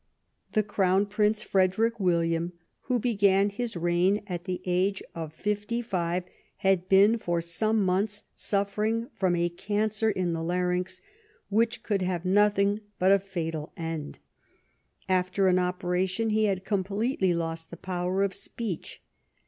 [0.53, 2.53] The Crown Prince Frederick William,
[2.85, 6.25] who began his reign at the age of fifty F?odfriJrm ^^^'
[6.63, 11.01] ^^^^^^^ fo^ some months suffering from a cancer in the larynx,
[11.49, 14.17] which could have nothing but a fatal end;
[15.07, 19.03] after an operation he had completely lost the power of speech.